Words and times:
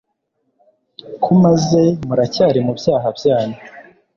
kumaze 1.23 1.83
muracyari 2.07 2.59
mu 2.65 2.73
byaha 2.79 3.07
byanyu 3.17 3.59